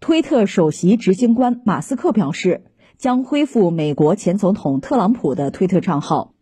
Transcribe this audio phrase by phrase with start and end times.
[0.00, 2.64] 推特首席执行官马斯克表示，
[2.96, 6.32] 将恢复美国前总统特朗普的推特账号。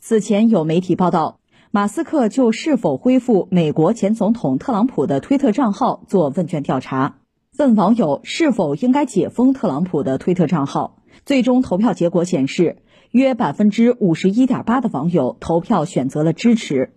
[0.00, 1.38] 此前有媒体报道，
[1.70, 7.18] 马斯克就是否恢复美国前总统特朗普的推特账号做问卷调查，
[7.58, 11.02] 问网友是否应该解封特朗普的推特账号。
[11.26, 12.78] 最终投票结果显示，
[13.10, 16.94] 约百分之五十一点八的网友投票选择了支持。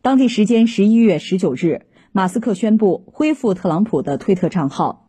[0.00, 5.00] 当地时间十一月十九日，马斯克宣布恢复特朗普的推特账号。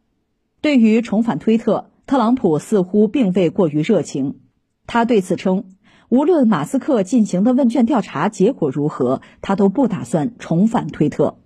[0.66, 4.38] 对于重返推特，特朗普似乎并未过于热情。
[4.88, 5.66] 他对此称，
[6.10, 11.38] 无论马斯克进行的问卷调查结果如何，他都不打算重返推特。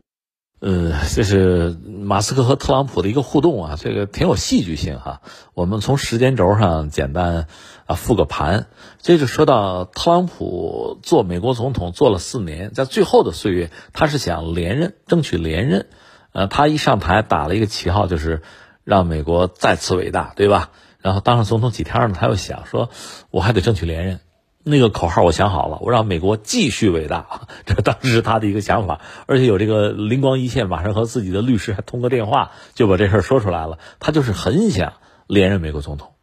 [0.61, 5.21] 呃，这是马斯克和特朗普的一个互动啊，这个挺有戏剧性哈。
[5.53, 7.47] 我们从时间轴上简单
[7.87, 8.67] 啊复个盘，
[9.01, 15.87] 这就说到特朗普做美国总统做了四年，在最后的岁月，他是想连任，争取连任。
[16.31, 18.41] 呃，他一上台打了一个旗号，就是。
[18.89, 20.71] 让美国再次伟大，对吧？
[20.97, 22.89] 然后当上总统几天呢，他又想说，
[23.29, 24.19] 我还得争取连任。
[24.63, 27.41] 那个口号我想好了，我让美国继续伟大。
[27.67, 33.77] 这当时他的一个想法，而且有这个灵光一现，马上和自己的律师还通个电话，就把这事儿说出来了。
[33.99, 34.93] 他就是很想
[35.27, 36.13] 连任美国总统，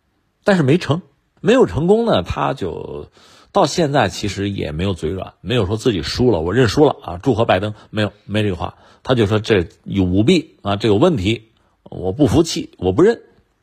[0.43, 1.03] 但是没成，
[1.41, 2.25] 没有成功呢。
[2.25, 3.11] 他就
[3.53, 8.75] 到现在其实也没有嘴软，没有说自己输了，我认输了啊，祝贺拜登，没有，没这个话。
[9.05, 11.53] 他就说这有舞弊啊，这有问题。
[11.91, 13.21] 我不服气，我不认，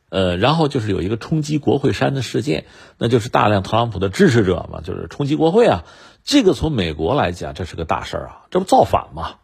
[0.08, 2.64] 呃，然后就是有一个冲击国会山的事件，
[2.98, 5.84] 那就是大量特朗普的支持者嘛，就是冲击国会啊。
[6.24, 9.36] 这个从美国来讲，这是个大事儿啊，这不造反吗？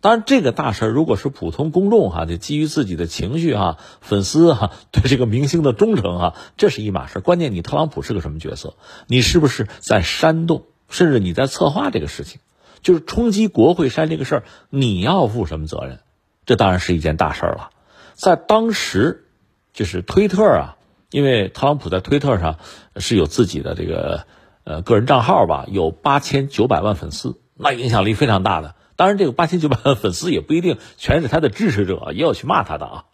[0.00, 7.18] 当然，这个大事儿如果是普通公众哈，就基于自己的情绪哈，粉丝哈对这个明星的忠诚哈，这是一码事。
[7.18, 8.74] 关键你特朗普是个什么角色？
[9.08, 12.40] 你是不是在煽动，甚至你在策划这个事情？
[12.80, 15.98] 就是冲击国会山这个事儿，你要负什么责任？
[16.46, 17.70] 这当然是一件大事儿了。
[18.18, 19.28] 在当时，
[19.72, 20.76] 就是推特啊，
[21.12, 22.58] 因为特朗普在推特上
[22.96, 24.26] 是有自己的这个
[24.64, 28.74] 呃个人账号吧，有八千九百万粉丝，那影响力非常大的。
[28.96, 33.04] 当然，这个八千九百万粉丝也不一定全是他的支持者，也有去骂他的啊。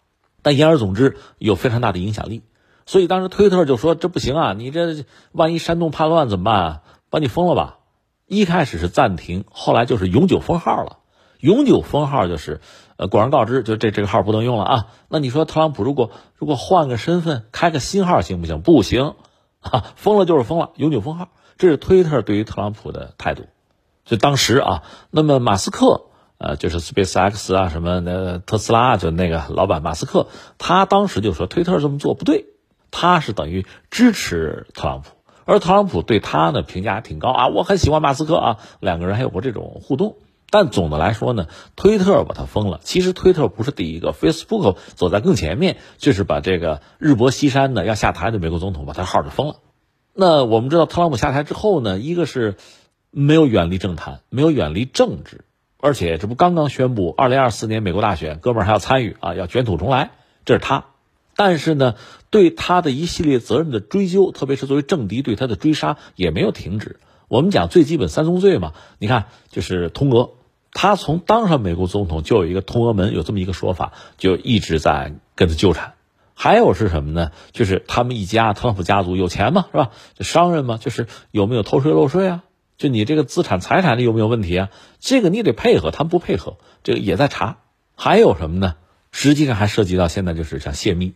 [0.41, 2.41] 但言而总之，有非常大的影响力。
[2.87, 6.81] 所以当时推特就说：“这不行啊，你这万一煽动叛乱怎么办啊？
[7.11, 7.77] 把你封了吧。”
[8.25, 10.97] 一开始是暂停，后来就是永久封号了。
[11.39, 12.61] 永久封号就是，
[12.97, 14.87] 呃，广而告之，就这这个号不能用了啊。
[15.09, 18.61] 那你说特朗普如果如果换个身份开个新号行不行？
[18.61, 19.15] 不行，
[19.59, 21.29] 啊，封了就是封了，永久封号。
[21.57, 23.43] 这是推特对于特朗普的态度。
[24.03, 26.05] 就当时啊，那么马斯克，
[26.37, 32.45] 呃，就是 SpaceX 啊，什么的特斯拉，就那个老板马斯克，他当时就说推特这么做不对，
[32.91, 35.09] 他是等于支持特朗普，
[35.45, 40.17] 而特朗普对他呢评价挺高啊，我很喜欢马斯克啊，两个人还有过这种互动。
[40.49, 42.79] 但总的来说呢，推特把它封了。
[42.83, 49.55] 其实推特不是第一个，Facebook 走在更前面，就是把这个日薄西山的要下台的美国总统把他号就封了。
[50.13, 52.55] 那我们知道，特朗普下台之后呢，一个是
[53.11, 55.41] 没有远离政坛，没有远离政治，
[55.77, 60.11] 而且这不刚刚宣布二零二四年美国大选，哥们儿还要参与啊，要卷土重来，
[60.45, 60.85] 这是他。
[61.35, 61.95] 但是呢，
[62.29, 66.99] 对他的一系列责任的追究，特别是作为政敌对他的追杀也没有停止。
[67.35, 70.29] 我们讲最基本三宗罪嘛，你看就是通俄，
[70.71, 75.95] 他从当上美国总统就有一个通俄门，有这么一个说法，就一直在跟他纠缠。
[76.33, 77.31] 还有是什么呢？
[77.51, 79.91] 就是他们一家特朗普家族有钱嘛，是吧？
[80.17, 82.43] 就商人嘛，就是有没有偷税漏税啊？
[82.77, 84.69] 就你这个资产财产的有没有问题啊？
[85.01, 87.57] 这个你得配合，他们不配合，这个也在查。
[87.97, 88.75] 还有什么呢？
[89.11, 91.15] 实际上还涉及到现在就是像泄密。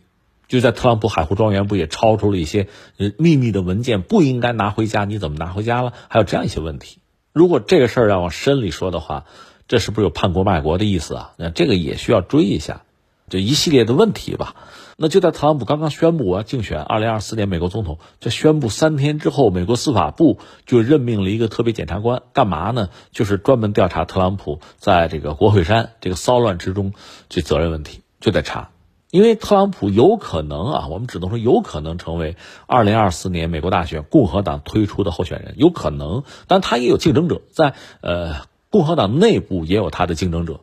[0.50, 2.66] 就在特朗普海湖庄园，不也超出了一些
[2.98, 5.92] 呃秘密的文件，不应该拿回家，你怎么拿回家了？
[6.08, 6.98] 还有这样一些问题。
[7.32, 9.26] 如果这个事儿要往深里说的话，
[9.68, 11.32] 这是不是有叛国卖国的意思啊？
[11.36, 12.82] 那这个也需要追一下，
[13.28, 14.56] 就一系列的问题吧。
[14.96, 22.88] 那就在特朗普刚刚宣布我要竞选二零二四年美国总统，这宣布三天之后，美国司法部就任命了一个特别检察官，干嘛呢？
[23.12, 26.92] 就是专门调查特朗普在这个国会山这个骚乱之中
[27.28, 28.70] 这责任问题，就在查。
[29.10, 32.36] 因为特朗普有可能啊，我们只能说有可能成为
[32.66, 40.60] 二零二四年美国大选共和党推出的候选人，有可能，但他也有竞争者，在呃共和党内部也有他的竞争者，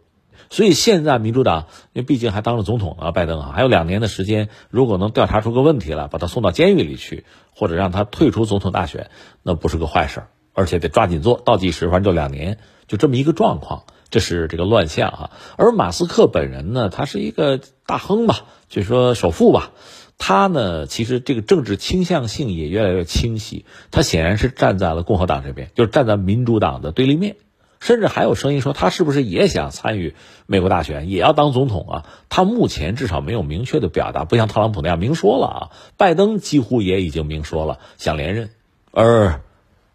[0.49, 9.09] 所以现在民主党因为毕竟还当了总统啊，拜登啊，还有两年的时间，如果能调查出个问题来，把他送到监狱里去，或者让他退出总统大选，
[9.43, 10.27] 那不是个坏事儿，
[10.57, 12.57] 而且得抓紧做，倒计时，反正就两年，
[12.87, 13.83] 就这么一个状况。
[14.09, 19.71] 这是这个乱象啊，而马斯克本人呢，他是一个大亨吧，就是说首富吧，
[20.17, 27.35] 他呢，其实这个政治倾向性也越来越清晰，他显然是站在了共和党这边，就是站在民主党的对立面。
[27.79, 30.15] 甚至还有声音说他是不是也想参与
[30.47, 32.05] 美国大选，也要当总统啊？
[32.29, 35.69] 他目前至少没有明确的表达，不像特朗普那样明说了啊。
[35.95, 38.49] 拜登几乎也已经明说了想连任，
[38.91, 39.41] 而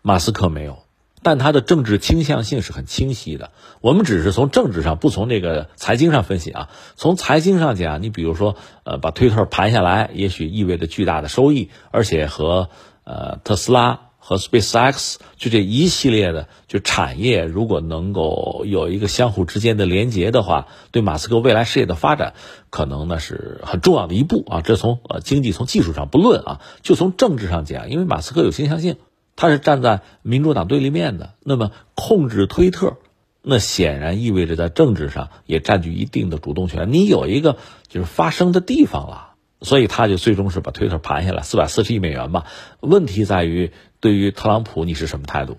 [0.02, 0.80] 马斯克没有。
[1.24, 3.52] 但他的政治倾向性是很清晰的。
[3.80, 6.68] 我们只是从政治上，不从这个财经上分析啊。
[6.96, 12.70] 从财经上讲，你比如说，呃，把推特盘下来，也许意味着巨大的收益，而且和
[13.04, 22.34] 呃特斯拉和 SpaceX 就这一系列的就产业，如果能够有一个相互之间的连接的话，对马斯克未来事业的发展，
[22.68, 24.60] 可能呢是很重要的一步啊。
[24.60, 28.96] 这从呃经济、从技术上不论啊，就从政治上讲，因为马斯克有倾向性。
[29.34, 32.98] 他是站在民主党对立面的，那么控制推特，
[33.40, 36.92] 那显然意味着在政治上也占据一定的主动权。
[36.92, 37.56] 你有一个
[37.88, 42.44] 就是发声的地方了，所以他就最终是把推特盘下来，四百四十亿美元吧。
[42.80, 45.56] 问题在于，对于特朗普你是什么态度？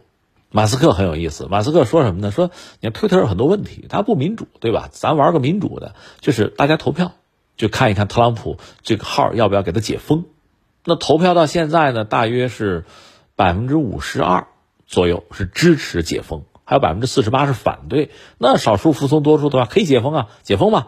[0.49, 2.31] 马斯克很有意思，马斯克说什么呢？
[2.31, 4.87] 说你看推特有很多问题，它不民主，对吧？
[4.91, 7.13] 咱玩个民主的，就是大家投票，
[7.57, 10.25] 就看一看特朗普这个号要不要给他解封。
[10.85, 12.85] 那投票到现在呢，大约是。
[13.35, 14.47] 百分之五十二
[14.85, 18.11] 左右是支持解封，还有百分之四十八是反对。
[18.37, 20.87] 那少数服从多数的话，可以解封啊，解封吧。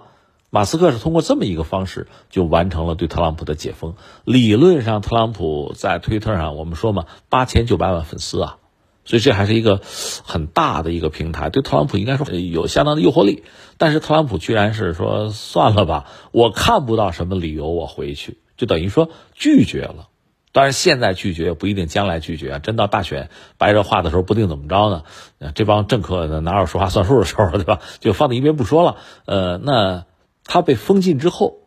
[0.51, 3.95] 马斯克是通过这么一个方式就完成了对特朗普的解封。
[4.23, 8.57] 理论上，特朗普在推特上，我们说嘛，八千九百万粉丝啊，
[9.03, 9.81] 所以这还是一个
[10.23, 13.43] 很大的一个平台，对特朗普应该说有相当的诱惑力。
[13.77, 20.07] 但是特朗普居然是说算了吧，我看不到什么理由我回去，就等于说拒绝了。
[20.55, 22.61] 当然，现在拒绝不一定将来拒绝！
[22.63, 25.51] 真到大选白热化的时候，不定怎么着呢？
[25.53, 27.81] 这帮政客呢，哪有说话算数的时候，对吧？
[27.99, 28.95] 就放在一边不说了。
[29.25, 30.05] 呃，那
[30.45, 31.57] 他被封禁之后，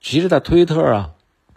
[0.00, 1.10] 其实，在推特啊，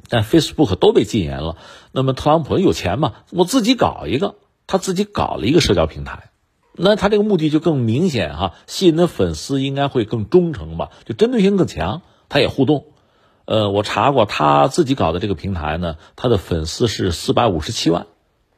[0.08, 1.58] 在 Facebook 都被禁言了。
[1.92, 3.14] 那么，特朗普有钱嘛？
[3.32, 4.36] 我自己搞一个，
[4.68, 6.30] 他自己搞了一个社交平台，
[6.74, 10.92] 那他这个目的就更明显哈，吸引的粉丝应该会更忠诚吧？
[11.04, 12.86] 就针对性更强，他也互动。
[13.46, 18.08] 呃，我查过他自己搞的这个平台呢，他的粉丝是四百五十七万，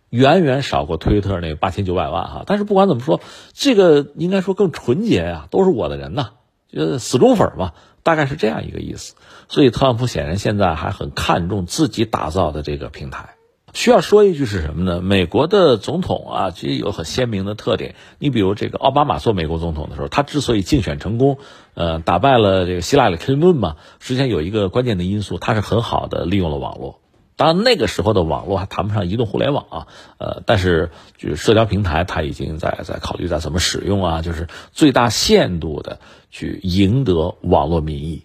[0.10, 2.44] 远远少过推特那八千九百万哈。
[2.46, 3.20] 但是不管怎么说，
[3.54, 6.30] 这个应该说更纯洁呀，都是我的人呐，
[6.72, 7.74] 就死忠粉嘛，
[8.04, 9.16] 大概是这样一个意思。
[9.50, 13.37] 所以特朗普显然现在还很看重自己打造的这个平台。
[13.74, 15.02] 需要说一句是什么呢？
[15.02, 17.96] 美国的总统啊，其实有很鲜明的特点。
[18.18, 21.38] 你比如这个奥巴马做美国总统的时候，他之所以竞选成功，
[21.76, 27.02] 呃，打败了这个希拉里克林顿嘛，实际上有一个关键的因素，他是很好的利用了网络。
[27.36, 29.88] 当然那个时候的网络还谈不上移动互联网啊，
[30.18, 36.00] 呃，但是就是社交平台，他已经在在考虑在怎么使用啊，就是最大限度的
[36.32, 38.24] 去赢得网络民意。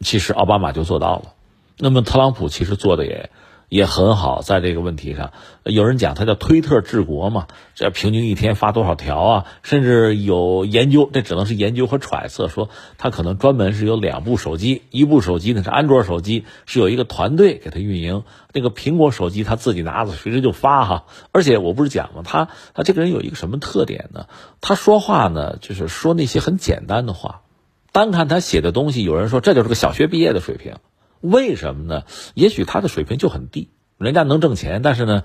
[0.00, 1.32] 其实奥巴马就做到了，
[1.78, 3.30] 那么特朗普其实做的也。
[3.70, 5.30] 也很好，在这个问题上，
[5.62, 7.46] 有人讲他叫推特治国嘛，
[7.76, 9.46] 这平均一天发多少条啊？
[9.62, 12.68] 甚至有研究，这只能是研究和揣测，说
[12.98, 21.04] 他可能专门是有两部手机，一部手机呢是安卓手机，是有一个团队给他运营，那个苹果手机他自己拿着随时就发哈。
[21.30, 22.22] 而且我不是讲吗？
[22.24, 24.26] 他他这个人有一个什么特点呢？
[24.60, 27.42] 他说话呢，就是说那些很简单的话，
[27.92, 30.74] 单看他写的东西，有人说这就是个小学毕业的水平。
[31.20, 32.02] 为什么呢？
[32.34, 33.68] 也许他的水平就很低，
[33.98, 35.22] 人家能挣钱，但是呢，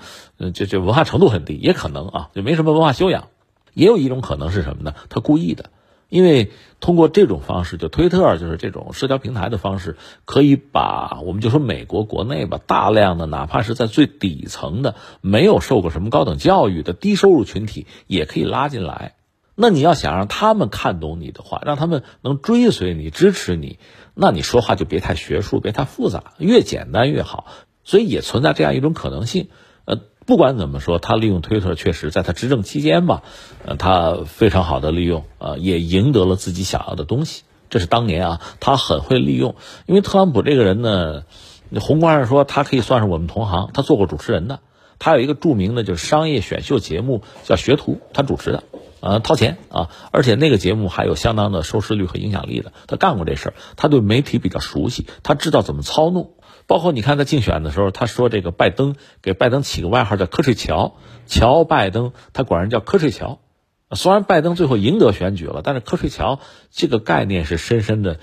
[0.53, 3.30] 这这文化程度很低，也可能啊，就没什么文化修养。
[3.74, 4.94] 也有一种可能是什么呢？
[5.09, 5.69] 他故意的，
[6.07, 19.15] 因为通过这种方式，就推特，就是这种社交平台的方式，可以把我们就说美国国内吧，大量的哪怕是在最底层的没有受过什么高等教育的低收入群体，也可以拉进来。
[19.55, 23.79] 那你要想让他们看懂你的话，让他们能追随你、支持你，
[24.13, 27.47] 那你说话就别太学术、别太复杂，越简单越好。
[27.85, 29.47] 所以也存在这样一种可能性。
[29.85, 33.24] 呃，不管怎么说，他利用推特确实在他执政期间吧，
[33.63, 37.43] 呃，他非常好的利用，呃，也赢得了自己想要的东西。
[37.69, 39.55] 这是当年啊，他很会利用。
[39.85, 41.24] 因为特朗普这个人呢，
[41.79, 44.59] 宏观上说他可以算是我们同行，他做过主持人的，
[44.97, 48.63] 他有一个著名的就是商业选秀节目叫《学徒》，他主持的。
[49.05, 52.74] 呃，掏钱啊，而且那个节目还有相当的收视率和影响力的。
[52.88, 56.31] 他干过这事儿，他对媒体比较熟悉，他知道怎么操弄。
[56.65, 60.95] 包括你看他竞选的时候，他说这个拜登给拜登起个外号叫“瞌睡乔”，
[61.27, 63.38] 乔拜登，他管人叫“瞌睡乔”。
[63.93, 66.39] 虽然拜登最后赢得选举了，但是“瞌睡乔”
[66.74, 68.17] 这个概念是深深的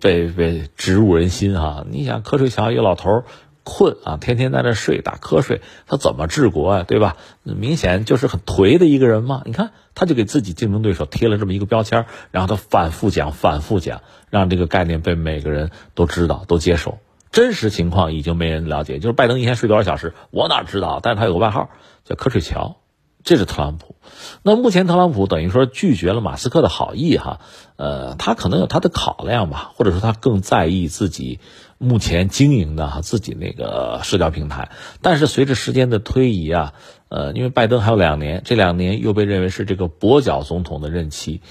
[0.00, 1.86] 被被植入人心啊。
[1.88, 3.24] 你想，瞌睡乔一个老头儿。
[3.66, 6.84] 困啊，天天在那睡打瞌睡，他怎么治国啊？
[6.84, 7.16] 对吧？
[7.42, 9.42] 明显就是很颓的一个人嘛。
[9.44, 16.98] 你看，他就给自己竞争对手贴了这么一个标签，然后他反复讲，反复讲，让这个概念被每个人都知道、都接受。
[17.32, 21.00] 真实情况已经没人了解，就是拜登一天睡多少小时，我哪知道？
[21.02, 21.70] 但是他有个外号
[22.04, 22.76] 叫“瞌睡乔”，
[23.26, 23.96] 这是特朗普。
[24.42, 27.40] 那目前特朗普等于说拒绝了马斯克的好意哈，
[27.76, 31.40] 呃，他可能有他的考量吧，或者说他更在意自己
[31.76, 34.70] 目前经营的哈自己那个社交平台。
[35.02, 36.72] 但是随着时间的推移啊，
[37.10, 41.42] 呃，因为拜登还有两年，这两年又被认为是这个跛脚总统的任期，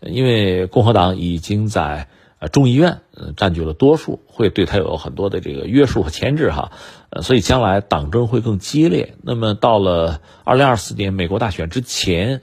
[0.00, 2.08] 因为共和党已经在。
[2.48, 6.72] 众议院嗯占据了多数，会对他有很多的这个约束和牵制哈，
[7.10, 9.14] 呃，所以将来党争会更激烈。
[9.22, 12.42] 那么到了二零二四年美国大选之前，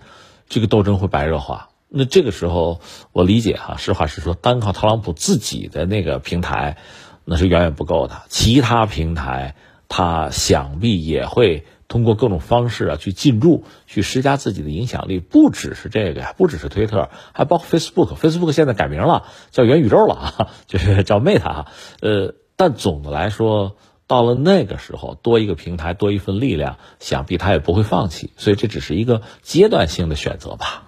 [0.50, 1.70] 这个斗争会白热化。
[1.90, 2.82] 那这个时候，
[3.12, 6.78] 我理解哈，实话实说，单靠特朗普自己的那个平台，
[7.26, 8.24] 那是远远不够的。
[8.30, 9.56] 其他平台，
[9.88, 11.66] 他想必也会。
[11.94, 18.16] 通过各种方式啊，去进驻，去施加自己的影响力，不只是这个呀，不只是推特，还包括 Facebook。
[18.16, 21.66] Facebook 现在改名了，叫元宇宙了啊， 就是叫 Meta 啊。
[22.02, 23.76] 呃，但总的来说，
[24.08, 28.32] 到了那个时候，多一个平台，多一份力量，想必他也不会放弃。
[28.38, 30.86] 所以这只是一个阶段性的选择吧。